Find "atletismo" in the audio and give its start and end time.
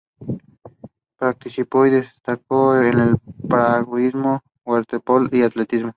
5.43-5.89